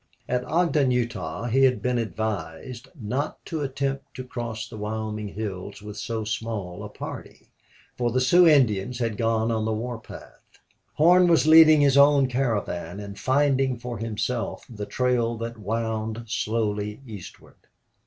[0.27, 5.83] At Ogden, Utah, he had been advised not to attempt to cross the Wyoming hills
[5.83, 7.49] with so small a party,
[7.99, 10.41] for the Sioux Indians had gone on the war path.
[10.95, 16.99] Horn was leading his own caravan and finding for himself the trail that wound slowly
[17.05, 17.57] eastward.